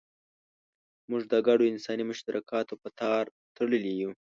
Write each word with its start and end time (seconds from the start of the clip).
موږ 1.09 1.21
د 1.31 1.33
ګډو 1.47 1.63
انساني 1.71 2.03
مشترکاتو 2.11 2.73
په 2.81 2.89
تار 2.99 3.23
تړلي 3.57 3.93
یو. 4.01 4.11